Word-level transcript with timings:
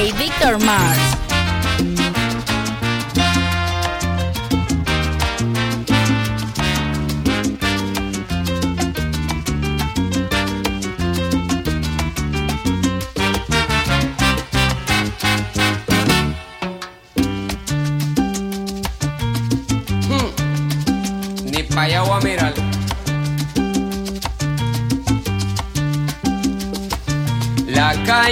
Victor 0.00 0.58
Mars. 0.58 1.31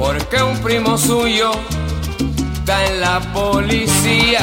porque 0.00 0.42
un 0.42 0.58
primo 0.60 0.96
suyo 0.96 1.52
está 2.54 2.86
en 2.86 3.00
la 3.02 3.20
policía. 3.34 4.40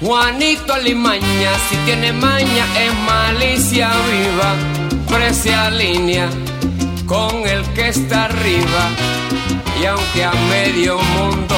Juanito 0.00 0.74
Alimaña, 0.74 1.52
si 1.70 1.76
tiene 1.86 2.12
maña, 2.12 2.64
es 2.84 2.92
malicia 3.06 3.90
viva, 4.10 4.50
precia 5.08 5.70
línea 5.70 6.28
con 7.06 7.46
el 7.46 7.62
que 7.74 7.88
está 7.90 8.24
arriba. 8.24 8.82
Y 9.80 9.86
aunque 9.86 10.24
a 10.24 10.32
medio 10.50 10.98
mundo 10.98 11.54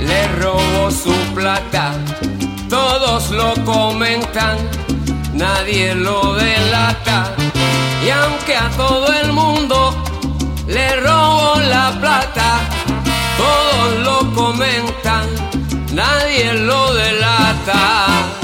le 0.00 0.26
robó 0.38 0.90
su 0.90 1.14
plata, 1.34 1.92
todos 2.70 3.30
lo 3.30 3.52
comentan 3.64 4.56
nadie 5.34 5.94
lo 5.94 6.34
delata. 6.34 7.34
Y 8.04 8.10
aunque 8.10 8.56
a 8.56 8.70
todo 8.70 9.12
el 9.12 9.32
mundo 9.32 9.94
le 10.66 10.96
robo 11.00 11.60
la 11.60 11.92
plata, 12.00 12.60
todos 13.36 14.04
lo 14.04 14.34
comentan, 14.34 15.26
nadie 15.92 16.54
lo 16.54 16.92
delata. 16.94 18.43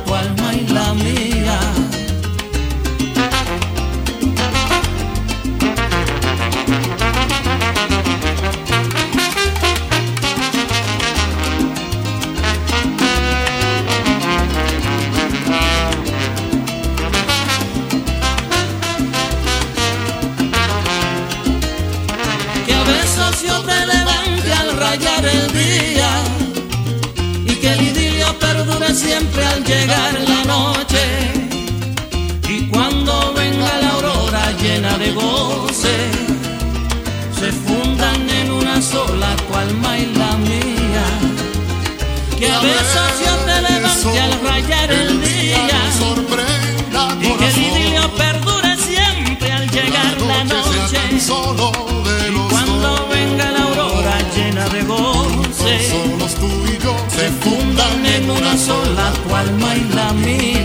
una 58.41 58.57
sola, 58.57 59.13
tu 59.23 59.35
alma 59.35 59.75
y 59.75 59.83
la 59.93 60.13
mía. 60.13 60.60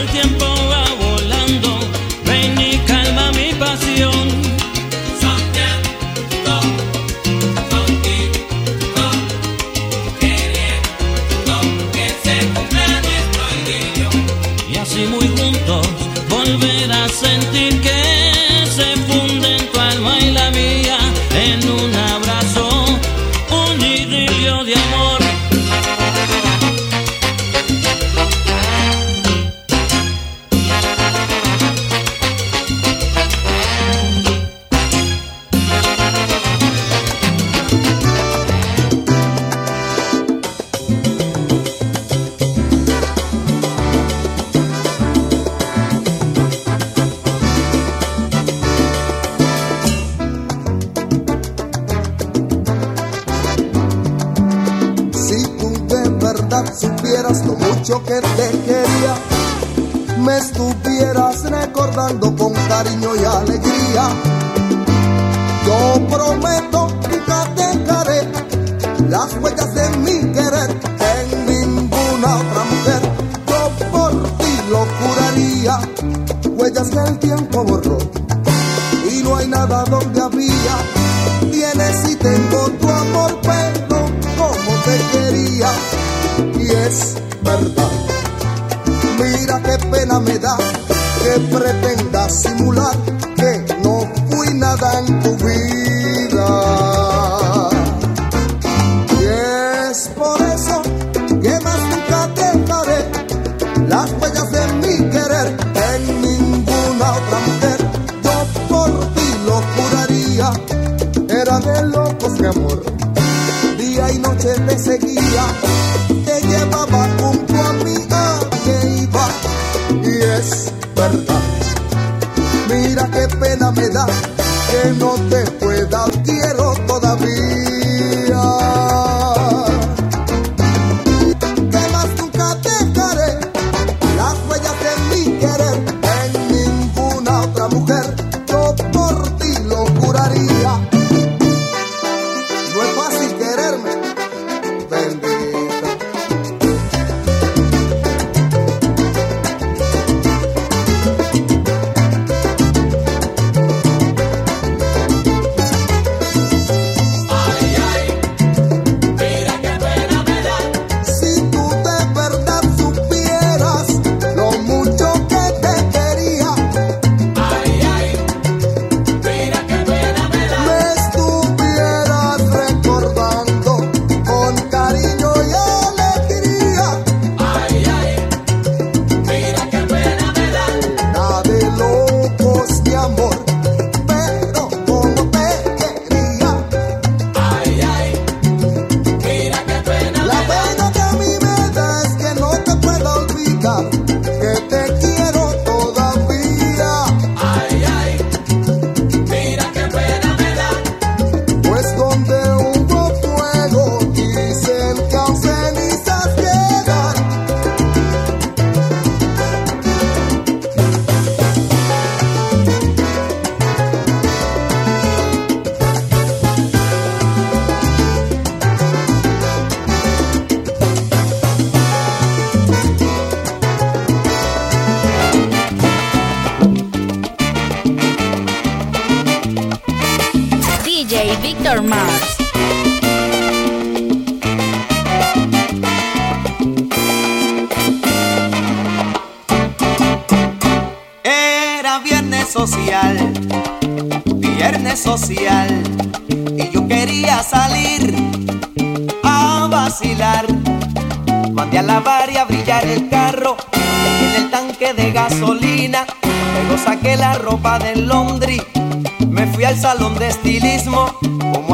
el 0.00 0.08
tiempo. 0.08 0.49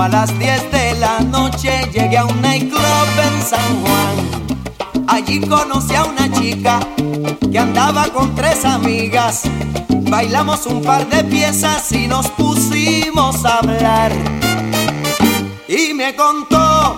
A 0.07 0.09
las 0.09 0.39
10 0.39 0.71
de 0.71 1.01
la 1.01 1.19
noche 1.19 1.91
llegué 1.93 2.17
a 2.17 2.25
un 2.25 2.41
nightclub 2.41 3.09
en 3.29 3.43
San 3.43 3.71
Juan. 3.83 5.05
Allí 5.09 5.41
conocí 5.41 5.97
a 5.97 6.05
una 6.05 6.31
chica 6.31 6.79
que 7.51 7.59
andaba 7.59 8.05
con 8.15 8.33
tres 8.37 8.65
amigas. 8.65 9.43
Bailamos 10.09 10.67
un 10.67 10.81
par 10.83 11.09
de 11.09 11.25
piezas 11.25 11.91
y 11.91 12.07
nos 12.07 12.29
pusimos 12.29 13.45
a 13.45 13.59
hablar. 13.59 14.13
Y 15.67 15.93
me 15.93 16.15
contó 16.15 16.95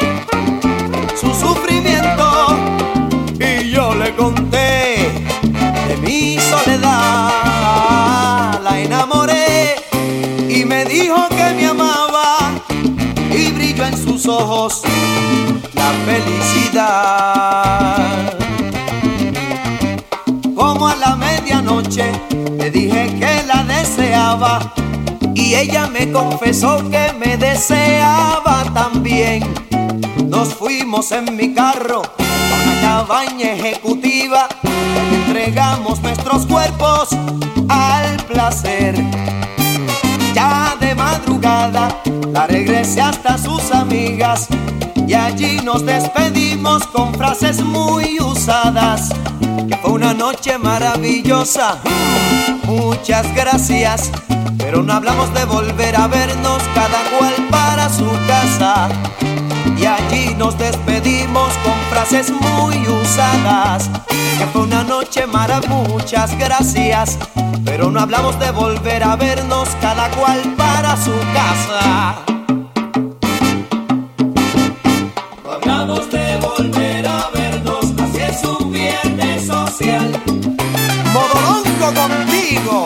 su 1.18 1.32
sufrimiento 1.34 2.58
y 3.40 3.70
yo 3.70 3.94
le 3.94 4.14
conté 4.16 4.47
y 25.34 25.54
ella 25.54 25.86
me 25.86 26.10
confesó 26.12 26.88
que 26.90 27.12
me 27.18 27.36
deseaba 27.36 28.64
también. 28.72 29.42
Nos 30.26 30.54
fuimos 30.54 31.12
en 31.12 31.36
mi 31.36 31.54
carro 31.54 32.02
a 32.02 32.62
una 32.62 32.80
cabaña 32.80 33.52
ejecutiva 33.52 34.48
entregamos 35.28 36.02
nuestros 36.02 36.46
cuerpos 36.46 37.08
al 37.68 38.16
placer. 38.24 38.94
Ya 40.34 40.76
de 40.80 40.94
madrugada 40.94 41.88
la 42.32 42.46
regresé 42.46 43.00
hasta 43.00 43.38
sus 43.38 43.70
amigas 43.72 44.48
y 45.08 45.14
allí 45.14 45.58
nos 45.64 45.86
despedimos 45.86 46.86
con 46.88 47.14
frases 47.14 47.62
muy 47.62 48.20
usadas. 48.20 49.08
Que 49.66 49.74
fue 49.78 49.92
una 49.92 50.12
noche 50.12 50.58
maravillosa, 50.58 51.78
muchas 52.64 53.34
gracias. 53.34 54.10
Pero 54.58 54.82
no 54.82 54.92
hablamos 54.92 55.32
de 55.32 55.46
volver 55.46 55.96
a 55.96 56.08
vernos 56.08 56.62
cada 56.74 56.98
cual 57.16 57.34
para 57.50 57.88
su 57.88 58.06
casa. 58.26 58.90
Y 59.78 59.86
allí 59.86 60.34
nos 60.36 60.58
despedimos 60.58 61.54
con 61.64 61.74
frases 61.90 62.30
muy 62.30 62.76
usadas. 62.86 63.88
Que 64.38 64.46
fue 64.52 64.62
una 64.62 64.84
noche 64.84 65.26
mara, 65.26 65.62
muchas 65.68 66.36
gracias. 66.38 67.18
Pero 67.64 67.90
no 67.90 68.00
hablamos 68.00 68.38
de 68.38 68.50
volver 68.50 69.02
a 69.04 69.16
vernos 69.16 69.70
cada 69.80 70.10
cual 70.10 70.54
para 70.56 70.96
su 71.02 71.14
casa. 71.32 72.37
Modolongo 81.88 81.94
contigo. 81.94 82.84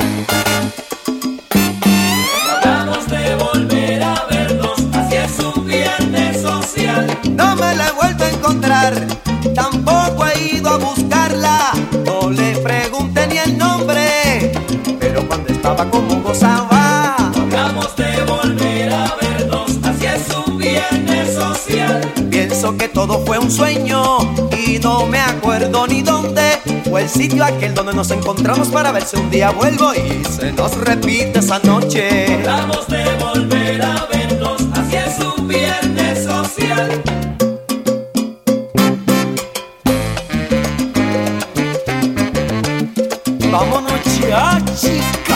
No 2.44 2.52
hablamos 2.56 3.06
de 3.08 3.34
volver 3.36 4.02
a 4.02 4.26
vernos, 4.30 4.80
así 4.92 5.16
es 5.16 5.38
un 5.40 5.66
viernes 5.66 6.42
social. 6.42 7.06
No 7.30 7.56
me 7.56 7.74
la 7.74 7.88
he 7.88 7.92
vuelto 7.92 8.24
a 8.24 8.30
encontrar, 8.30 9.06
tampoco 9.54 10.26
he 10.26 10.56
ido 10.56 10.70
a 10.70 10.76
buscarla. 10.76 11.72
No 12.04 12.30
le 12.30 12.56
pregunté 12.58 13.26
ni 13.26 13.38
el 13.38 13.58
nombre, 13.58 14.52
pero 15.00 15.26
cuando 15.26 15.52
estaba 15.52 15.88
como 15.90 16.20
gozaba. 16.22 17.16
Hablamos 17.34 17.96
de 17.96 18.22
volver 18.24 18.92
a 18.92 19.16
vernos, 19.20 19.78
así 19.82 20.06
es 20.06 20.28
un 20.46 20.58
viernes 20.58 21.34
social. 21.34 22.00
Pienso 22.30 22.76
que 22.76 22.88
todo 22.88 23.24
fue 23.26 23.38
un 23.38 23.50
sueño 23.50 24.18
y 24.64 24.78
no 24.78 25.06
me 25.06 25.18
acuerdo 25.20 25.86
ni 25.86 26.02
dónde 26.02 26.60
fue 26.92 27.00
el 27.04 27.08
sitio 27.08 27.42
aquel 27.42 27.74
donde 27.74 27.94
nos 27.94 28.10
encontramos 28.10 28.68
para 28.68 28.92
ver 28.92 29.02
si 29.02 29.16
un 29.16 29.30
día 29.30 29.50
vuelvo 29.50 29.94
y 29.94 30.22
se 30.26 30.52
nos 30.52 30.76
repite 30.76 31.38
esa 31.38 31.58
noche. 31.60 32.42
Vamos 32.44 32.86
de 32.86 33.02
volver 33.16 33.80
a 33.80 34.06
vernos, 34.12 34.60
así 34.74 34.96
es 34.96 35.18
un 35.24 35.48
viernes 35.48 36.24
social. 36.24 37.02
Vámonos 43.50 44.18
ya, 44.28 44.62
chica. 44.78 45.31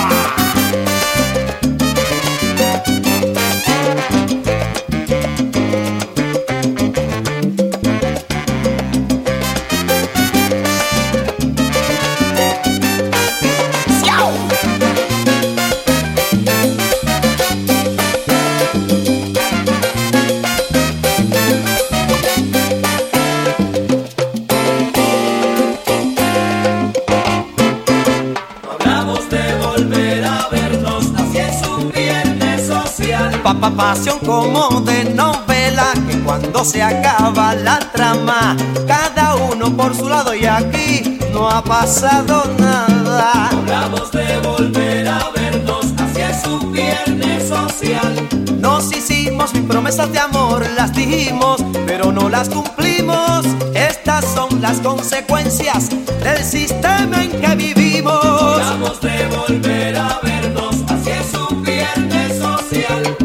Pasado 41.66 42.44
nada. 42.58 43.48
Hablamos 43.50 44.10
de 44.12 44.38
volver 44.38 45.08
a 45.08 45.30
vernos, 45.34 45.86
así 45.98 46.20
es 46.20 46.46
un 46.46 46.72
viernes 46.72 47.48
social. 47.48 48.28
Nos 48.58 48.92
hicimos 48.92 49.52
mil 49.52 49.64
promesas 49.64 50.12
de 50.12 50.18
amor, 50.18 50.64
las 50.76 50.94
dijimos, 50.94 51.64
pero 51.86 52.12
no 52.12 52.28
las 52.28 52.48
cumplimos. 52.48 53.46
Estas 53.74 54.24
son 54.24 54.60
las 54.62 54.78
consecuencias 54.80 55.90
del 56.22 56.44
sistema 56.44 57.24
en 57.24 57.40
que 57.40 57.54
vivimos. 57.56 58.24
Hablamos 58.24 59.00
de 59.00 59.26
volver 59.28 59.96
a 59.96 60.20
vernos, 60.22 60.76
así 60.88 61.10
es 61.10 61.34
un 61.34 61.62
viernes 61.62 62.38
social. 62.38 63.16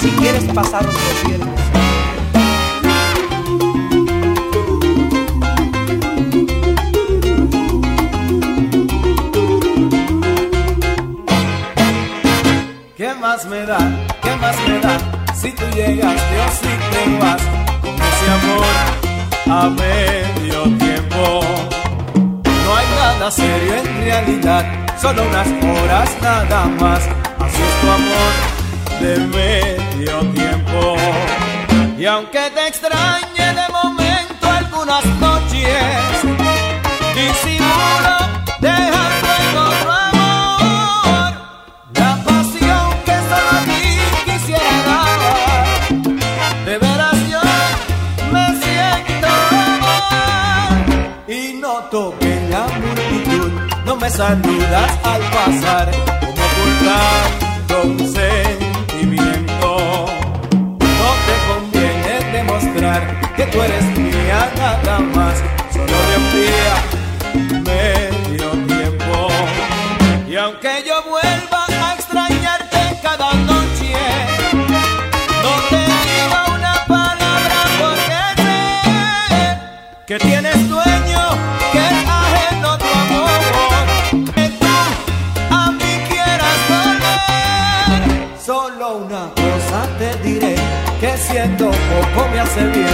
Si 0.00 0.08
quieres 0.10 0.44
pasar 0.52 0.86
otro 0.86 1.00
viernes. 1.26 1.53
Más 13.44 13.46
me 13.46 13.66
da? 13.66 13.78
¿Qué 14.22 14.36
más 14.36 14.56
me 14.68 14.78
da? 14.78 14.98
Si 15.34 15.52
tú 15.52 15.64
llegaste 15.74 16.40
o 16.40 16.48
si 16.50 16.68
te 16.92 17.18
vas 17.18 17.42
con 17.80 17.94
ese 17.94 18.26
amor 18.38 18.74
a 19.46 19.70
medio 19.70 20.62
tiempo. 20.78 21.40
No 22.44 22.76
hay 22.76 22.86
nada 22.96 23.30
serio 23.30 23.74
en 23.74 24.04
realidad, 24.04 24.64
solo 25.00 25.22
unas 25.22 25.46
horas 25.46 26.10
nada 26.22 26.66
más. 26.80 27.00
Así 27.38 27.62
es 27.62 27.80
tu 27.80 27.90
amor 27.90 28.32
de 29.00 29.18
medio 29.26 30.18
tiempo. 30.32 30.96
Y 31.98 32.06
aunque 32.06 32.50
te 32.50 32.68
extrañe 32.68 33.54
de 33.54 33.68
momento 33.72 34.50
algunas 34.50 35.04
noches, 35.20 35.82
disimulo 37.14 38.33
la 52.54 52.66
multitud 52.68 53.50
no 53.84 53.96
me 53.96 54.08
saludas 54.08 54.90
al 55.12 55.22
pasar 55.36 55.90
como 56.20 56.42
ocultando 56.50 57.74
un 57.90 57.98
sentimiento. 58.20 59.68
No 61.00 61.10
te 61.26 61.34
conviene 61.50 62.14
demostrar 62.38 63.00
que 63.36 63.44
tú 63.46 63.60
eres 63.60 63.84
mía 63.98 64.40
nada 64.56 65.00
más, 65.16 65.36
siento 91.34 91.66
poco 91.66 92.28
me 92.30 92.38
hace 92.38 92.64
bien, 92.68 92.93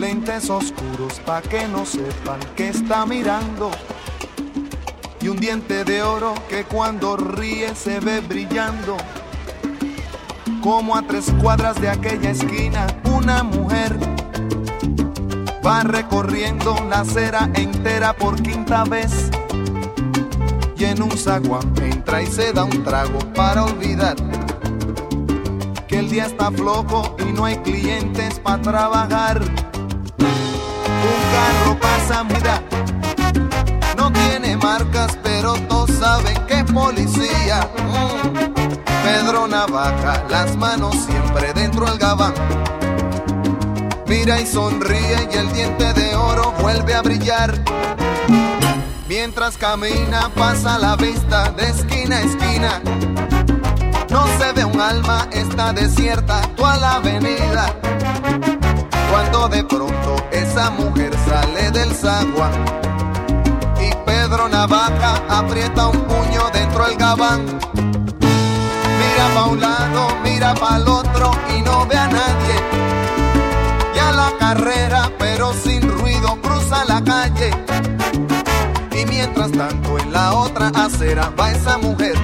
Lentes 0.00 0.48
oscuros 0.48 1.20
pa' 1.26 1.42
que 1.42 1.68
no 1.68 1.84
sepan 1.84 2.40
que 2.56 2.70
está 2.70 3.04
mirando. 3.04 3.70
Y 5.20 5.28
un 5.28 5.36
diente 5.36 5.84
de 5.84 6.02
oro 6.02 6.32
que 6.48 6.64
cuando 6.64 7.18
ríe 7.18 7.74
se 7.74 8.00
ve 8.00 8.20
brillando. 8.20 8.96
Como 10.62 10.96
a 10.96 11.02
tres 11.02 11.26
cuadras 11.42 11.78
de 11.82 11.90
aquella 11.90 12.30
esquina, 12.30 12.86
una 13.12 13.42
mujer 13.42 13.94
va 15.64 15.82
recorriendo 15.82 16.74
la 16.88 17.00
acera 17.00 17.50
entera 17.52 18.16
por 18.16 18.40
quinta 18.40 18.84
vez. 18.84 19.28
Y 20.78 20.84
en 20.84 21.02
un 21.02 21.10
zaguán 21.10 21.74
entra 21.76 22.22
y 22.22 22.26
se 22.26 22.54
da 22.54 22.64
un 22.64 22.82
trago 22.84 23.18
para 23.34 23.64
olvidar 23.64 24.16
que 25.86 25.98
el 25.98 26.08
día 26.08 26.24
está 26.24 26.50
flojo 26.50 27.16
y 27.18 27.32
no 27.32 27.44
hay 27.44 27.58
clientes 27.58 28.38
para 28.38 28.62
trabajar. 28.62 29.59
Un 31.30 31.36
carro 31.36 31.78
pasa, 31.78 32.24
mira, 32.24 32.62
no 33.96 34.12
tiene 34.12 34.56
marcas, 34.56 35.16
pero 35.22 35.54
todos 35.68 35.90
saben 35.90 36.36
que 36.46 36.54
es 36.54 36.64
policía. 36.64 37.68
Pedro 39.04 39.46
Navaja, 39.46 40.24
las 40.28 40.56
manos 40.56 40.96
siempre 41.06 41.52
dentro 41.52 41.86
del 41.86 41.98
gabán. 41.98 42.34
Mira 44.06 44.40
y 44.40 44.46
sonríe 44.46 45.28
y 45.32 45.36
el 45.36 45.52
diente 45.52 45.92
de 45.92 46.16
oro 46.16 46.52
vuelve 46.60 46.94
a 46.94 47.02
brillar. 47.02 47.54
Mientras 49.08 49.56
camina 49.56 50.30
pasa 50.34 50.78
la 50.78 50.96
vista 50.96 51.50
de 51.52 51.68
esquina 51.68 52.16
a 52.16 52.20
esquina. 52.22 52.82
No 54.10 54.26
se 54.38 54.52
ve 54.52 54.64
un 54.64 54.80
alma, 54.80 55.28
está 55.30 55.72
desierta 55.72 56.42
toda 56.56 56.76
la 56.78 56.94
avenida. 56.94 57.72
Cuando 59.10 59.48
de 59.48 59.64
pronto 59.64 60.16
esa 60.30 60.70
mujer 60.70 61.12
sale 61.28 61.70
del 61.70 61.92
zaguán 61.94 62.52
y 63.80 63.90
Pedro 64.06 64.48
Navaja 64.48 65.20
aprieta 65.28 65.88
un 65.88 66.00
puño 66.02 66.50
dentro 66.52 66.84
del 66.86 66.96
gabán. 66.96 67.44
Mira 69.00 69.34
pa' 69.34 69.46
un 69.46 69.60
lado, 69.60 70.08
mira 70.22 70.54
pa' 70.54 70.76
el 70.76 70.88
otro 70.88 71.32
y 71.56 71.62
no 71.62 71.86
ve 71.86 71.96
a 71.96 72.06
nadie. 72.06 72.56
Ya 73.94 74.12
la 74.12 74.32
carrera, 74.38 75.10
pero 75.18 75.52
sin 75.54 75.82
ruido, 75.82 76.38
cruza 76.40 76.84
la 76.84 77.02
calle. 77.02 77.50
Y 78.96 79.06
mientras 79.06 79.50
tanto 79.52 79.98
en 79.98 80.12
la 80.12 80.34
otra 80.34 80.68
acera 80.68 81.30
va 81.38 81.50
esa 81.50 81.78
mujer 81.78 82.14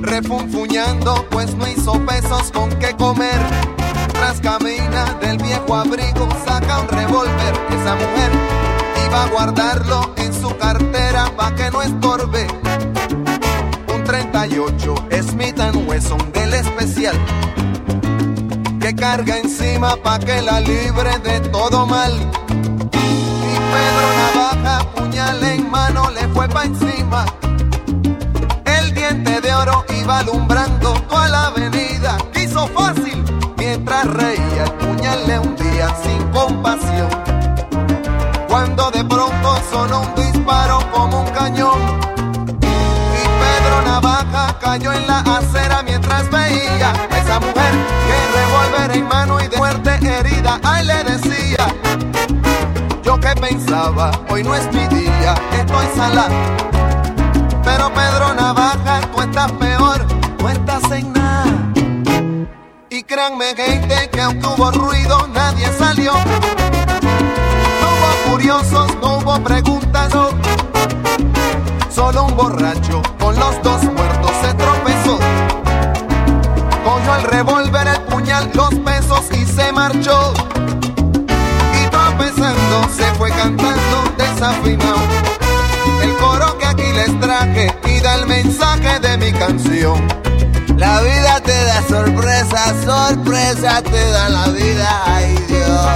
refunfuñando, 0.00 1.26
pues 1.30 1.54
no 1.56 1.66
hizo 1.66 1.92
pesos 2.06 2.52
con 2.52 2.70
qué 2.78 2.94
comer. 2.94 3.40
Tras 4.14 4.40
camina 4.40 5.14
del 5.20 5.36
viejo 5.38 5.74
abrigo, 5.74 6.26
saca 6.46 6.80
un 6.80 6.88
revólver. 6.88 7.54
Esa 7.70 7.94
mujer 7.94 8.30
iba 9.06 9.24
a 9.24 9.28
guardarlo 9.28 10.14
en 10.16 10.32
su 10.32 10.56
cartera 10.56 11.30
pa' 11.36 11.54
que 11.54 11.70
no 11.70 11.82
estorbe. 11.82 12.46
Un 13.94 14.04
38 14.04 14.94
Smith 15.22 15.60
Wesson 15.86 16.32
del 16.32 16.54
especial 16.54 17.16
que 18.80 18.94
carga 18.94 19.38
encima 19.38 19.96
pa' 19.96 20.18
que 20.18 20.40
la 20.42 20.60
libre 20.60 21.18
de 21.18 21.40
todo 21.50 21.86
mal. 21.86 22.12
Y 22.12 23.56
Pedro 23.72 24.08
Navaja, 24.18 24.90
puñal 24.94 25.42
en 25.42 25.70
mano, 25.70 26.10
le 26.10 26.26
fue 26.28 26.48
pa' 26.48 26.64
encima 26.64 27.26
de 29.40 29.54
oro 29.54 29.84
iba 30.00 30.18
alumbrando 30.18 30.94
toda 31.08 31.28
la 31.28 31.46
avenida. 31.46 32.18
Quiso 32.32 32.66
fácil 32.68 33.23
mientras 33.23 33.23
reía 34.04 34.64
el 34.64 34.72
puñal 34.72 35.26
le 35.26 35.38
hundía 35.38 35.94
sin 36.02 36.22
compasión. 36.28 37.08
Cuando 38.48 38.90
de 38.90 39.04
pronto 39.04 39.56
sonó 39.70 40.02
un 40.02 40.14
disparo 40.14 40.78
como 40.92 41.22
un 41.22 41.30
cañón. 41.30 41.80
Y 42.60 43.22
Pedro 43.40 43.82
Navaja 43.84 44.56
cayó 44.60 44.92
en 44.92 45.06
la 45.06 45.20
acera 45.20 45.82
mientras 45.82 46.30
veía 46.30 46.92
a 47.10 47.18
esa 47.18 47.40
mujer 47.40 47.72
que 48.06 48.38
revólver 48.38 48.96
en 48.96 49.08
mano 49.08 49.40
y 49.40 49.48
de 49.48 49.56
muerte 49.56 49.90
herida. 50.02 50.60
Ay, 50.62 50.84
le 50.84 51.04
decía. 51.04 51.66
Yo 53.02 53.18
que 53.18 53.34
pensaba, 53.40 54.10
hoy 54.30 54.42
no 54.42 54.54
es 54.54 54.66
mi 54.72 54.86
día, 54.88 55.34
estoy 55.52 55.86
salado 55.94 56.83
ruido, 64.70 65.26
nadie 65.28 65.66
salió. 65.78 66.12
No 67.80 67.88
hubo 67.90 68.30
curiosos, 68.30 68.94
no 69.00 69.18
hubo 69.18 69.42
preguntas, 69.42 70.12
Solo 71.90 72.24
un 72.24 72.36
borracho 72.36 73.02
con 73.20 73.38
los 73.38 73.62
dos 73.62 73.82
muertos 73.84 74.32
se 74.42 74.54
tropezó. 74.54 75.18
Cogió 76.84 77.16
el 77.16 77.22
revólver, 77.24 77.86
el 77.86 78.00
puñal, 78.02 78.50
los 78.54 78.74
pesos 78.74 79.24
y 79.32 79.44
se 79.46 79.72
marchó. 79.72 80.34
Y 81.28 81.88
tropezando 81.88 82.88
se 82.96 83.04
fue 83.14 83.30
cantando 83.30 84.02
desafinado. 84.18 84.98
El 86.02 86.16
coro 86.16 86.58
que 86.58 86.66
aquí 86.66 86.92
les 86.92 87.20
traje 87.20 87.72
y 87.86 88.00
da 88.00 88.16
el 88.16 88.26
mensaje 88.26 88.98
de 89.00 89.18
mi 89.18 89.32
canción. 89.32 90.24
La 90.76 91.00
vida 91.00 91.40
te 91.40 91.64
da 91.64 91.82
sorpresa, 91.88 92.74
sorpresa 92.84 93.82
te 93.82 94.10
da 94.10 94.28
la 94.28 94.48
vida, 94.48 94.88
ay 95.06 95.34
Dios. 95.48 95.86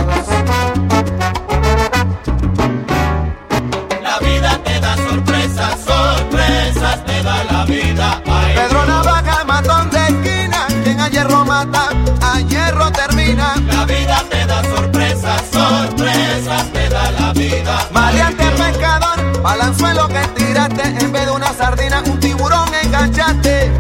La 4.03 4.19
vida 4.21 4.59
te 4.65 4.81
da 4.81 4.97
sorpresas, 4.97 5.81
sorpresas 5.85 7.05
te 7.05 7.23
da 7.23 7.45
la 7.45 7.65
vida. 7.65 8.23
Ay 8.27 8.55
Pedro 8.55 8.87
Navaja, 8.87 9.45
matón 9.45 9.91
de 9.91 9.99
esquina, 9.99 10.67
quien 10.85 11.01
a 11.01 11.09
hierro 11.09 11.45
mata, 11.45 11.89
a 12.23 12.41
hierro 12.41 12.91
termina. 12.93 13.55
La 13.67 13.85
vida 13.85 14.23
te 14.31 14.47
da 14.47 14.63
sorpresas, 14.63 15.43
sorpresas 15.53 16.73
te 16.73 16.89
da 16.89 17.11
la 17.13 17.33
vida. 17.33 17.89
Maleante 17.93 18.45
pescador, 18.53 19.43
balanzuelo 19.43 20.09
que 20.09 20.21
tiraste, 20.37 20.83
en 20.83 21.13
vez 21.13 21.27
de 21.27 21.33
una 21.33 21.53
sardina, 21.53 22.03
un 22.07 22.21
tiburón 22.21 22.69
enganchaste. 22.83 23.73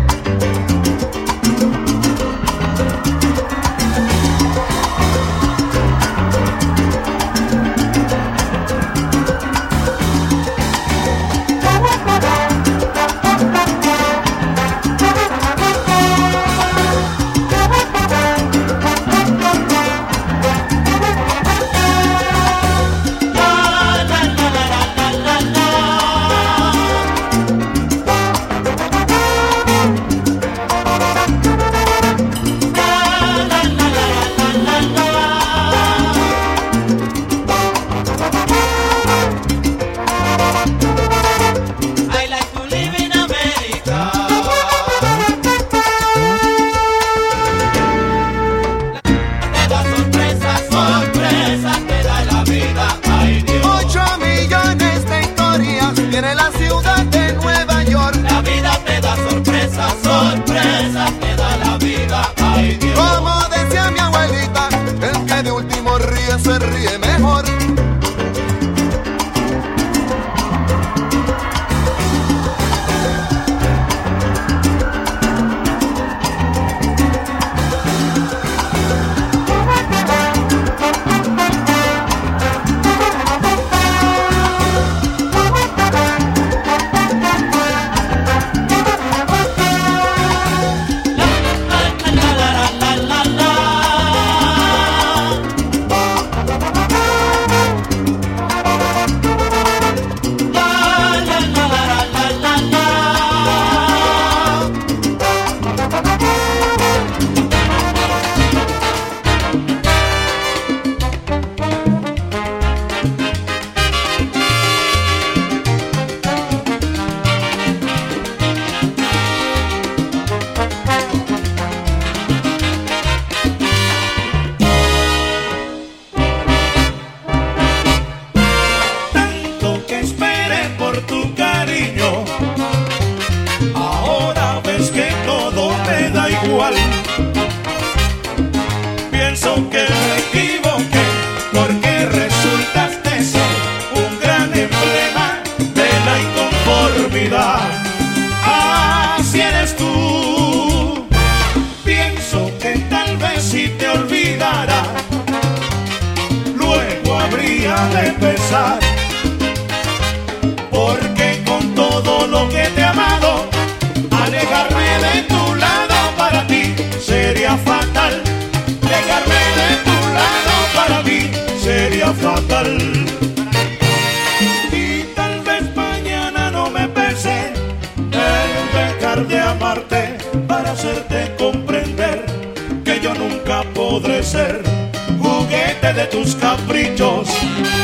tus 186.28 186.36
caprichos. 186.36 187.28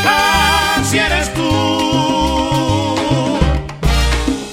Así 0.07 0.99
eres 0.99 1.33
tú. 1.33 2.97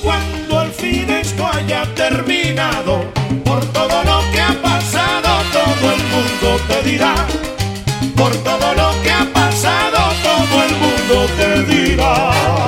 Cuando 0.02 0.60
al 0.60 0.72
fin 0.72 1.10
esto 1.10 1.46
haya 1.52 1.84
terminado, 1.96 3.04
por 3.44 3.64
todo 3.66 4.04
lo 4.04 4.22
que 4.32 4.42
ha 4.42 4.62
pasado, 4.62 5.30
todo 5.52 5.92
el 5.96 6.04
mundo 6.14 6.64
te 6.70 6.90
dirá. 6.90 7.16
Por 8.16 8.34
todo 8.38 8.74
lo 8.76 9.04
que 9.04 9.12
ha 9.12 9.26
pasado, 9.34 10.00
todo 10.24 10.64
el 10.64 10.74
mundo 10.78 11.28
te 11.38 11.64
dirá. 11.64 12.61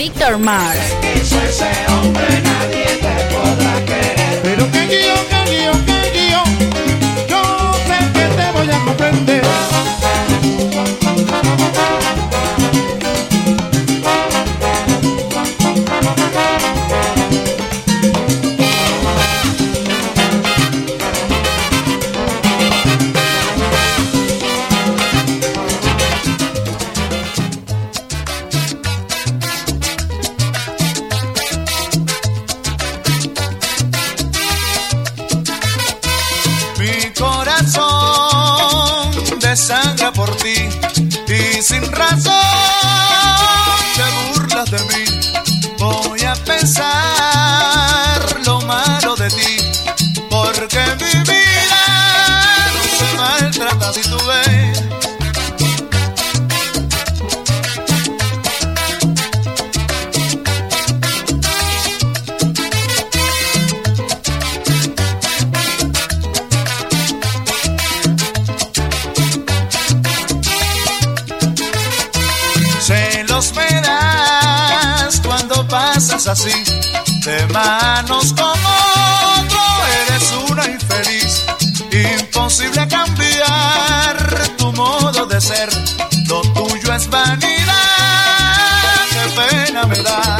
Víctor 0.00 0.38
Mars. 0.38 0.96
buena 89.72 89.86
verdad. 89.86 90.39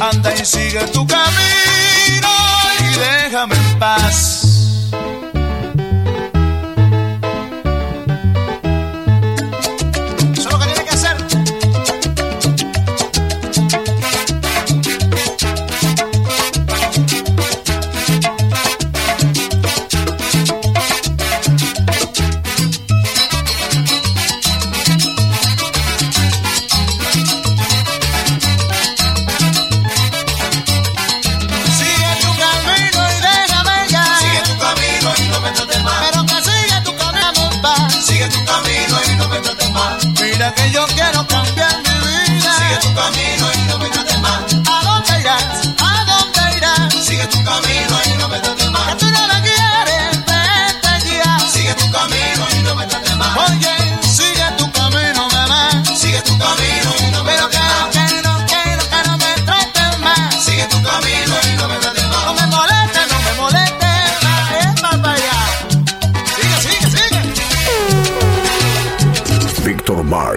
Anda 0.00 0.34
y 0.34 0.44
sigue 0.44 0.80
tu 0.92 1.06
camino 1.06 2.28
y 2.80 2.98
déjame 2.98 3.54
en 3.54 3.78
paz. 3.78 4.45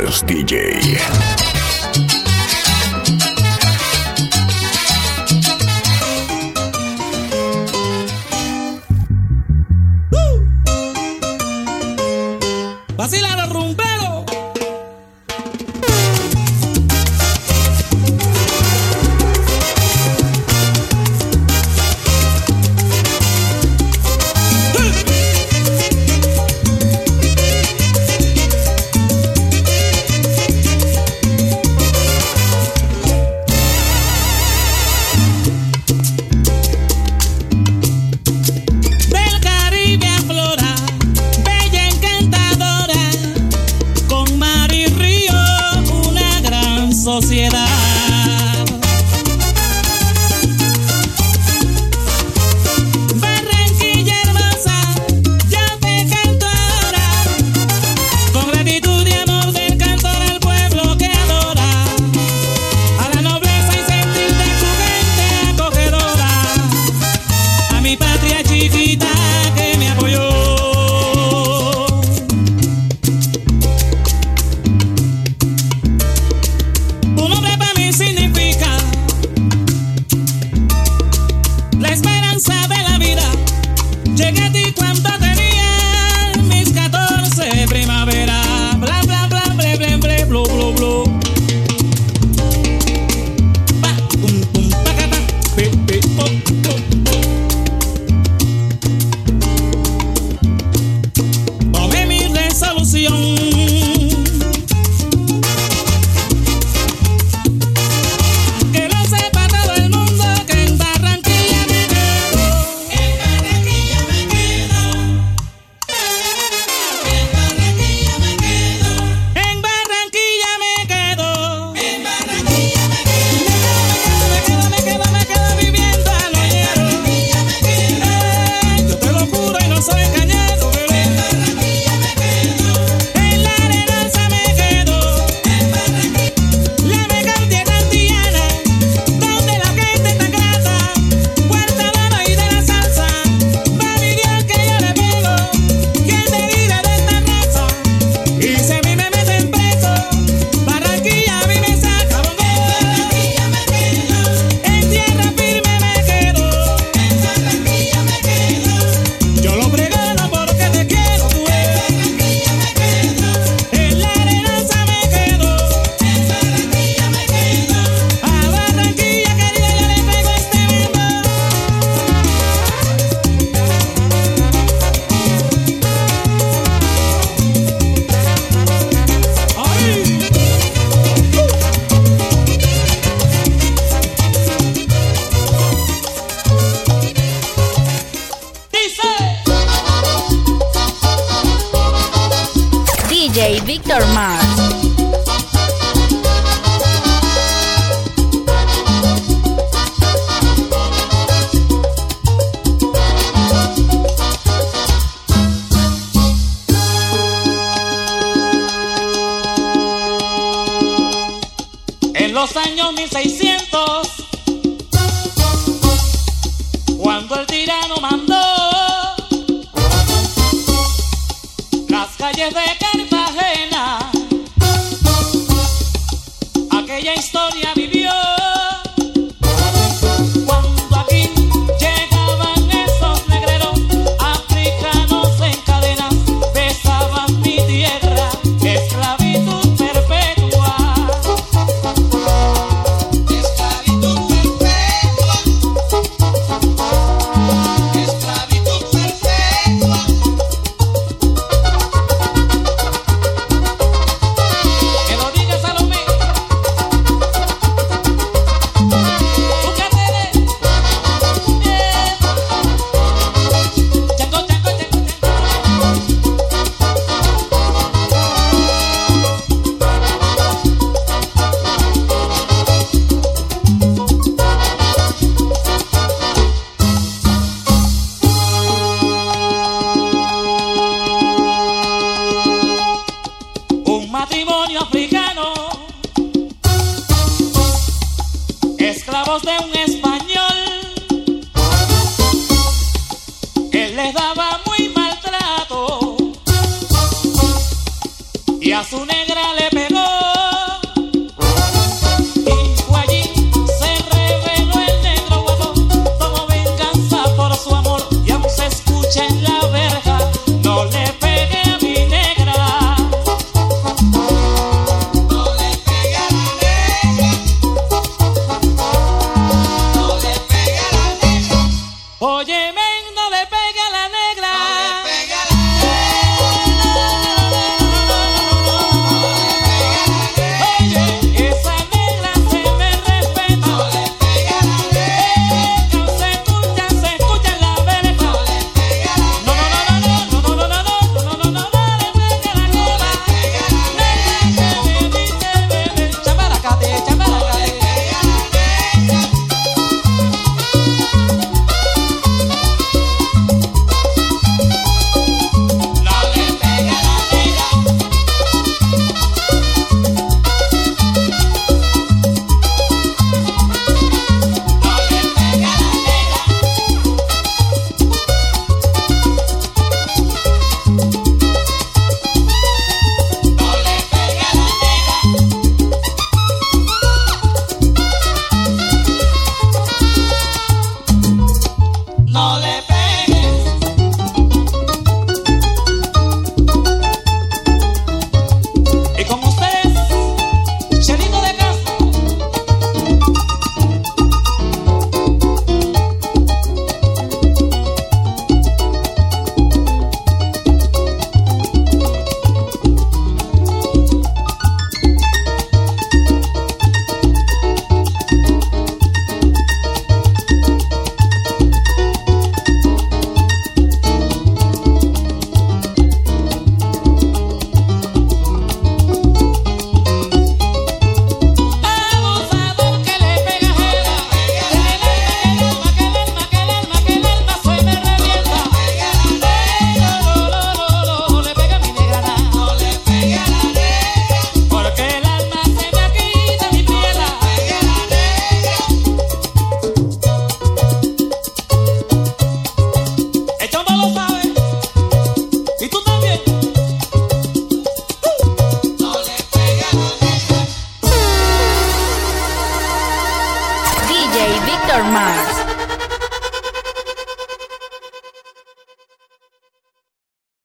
DJ. 0.10 1.49